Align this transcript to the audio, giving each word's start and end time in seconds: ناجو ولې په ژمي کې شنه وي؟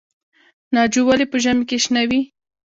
ناجو 0.73 1.01
ولې 1.07 1.25
په 1.31 1.37
ژمي 1.43 1.63
کې 1.69 1.77
شنه 1.83 2.01
وي؟ 2.09 2.21